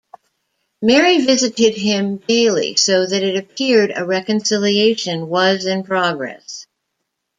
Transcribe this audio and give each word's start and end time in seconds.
Mary 0.81 1.23
visited 1.23 1.75
him 1.75 2.17
daily, 2.27 2.75
so 2.75 3.05
that 3.05 3.21
it 3.21 3.37
appeared 3.37 3.93
a 3.95 4.03
reconciliation 4.03 5.29
was 5.29 5.67
in 5.67 5.83
progress. 5.83 6.65